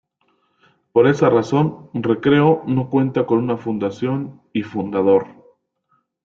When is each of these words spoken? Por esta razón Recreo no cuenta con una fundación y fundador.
Por 0.93 1.05
esta 1.05 1.29
razón 1.29 1.91
Recreo 1.93 2.63
no 2.65 2.89
cuenta 2.89 3.27
con 3.27 3.37
una 3.37 3.55
fundación 3.57 4.41
y 4.51 4.63
fundador. 4.63 5.27